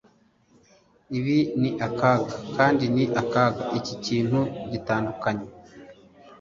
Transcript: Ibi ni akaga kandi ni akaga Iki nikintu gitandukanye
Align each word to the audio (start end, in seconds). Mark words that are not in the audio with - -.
Ibi 1.17 1.37
ni 1.61 1.69
akaga 1.87 2.33
kandi 2.55 2.83
ni 2.95 3.03
akaga 3.21 3.61
Iki 3.77 3.93
nikintu 3.97 4.39
gitandukanye 4.71 5.45